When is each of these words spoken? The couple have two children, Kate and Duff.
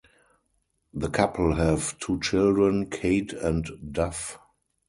The 0.95 1.09
couple 1.09 1.53
have 1.53 1.95
two 1.99 2.19
children, 2.21 2.89
Kate 2.89 3.33
and 3.33 3.69
Duff. 3.93 4.39